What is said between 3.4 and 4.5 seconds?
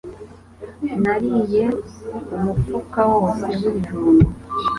wibijumba.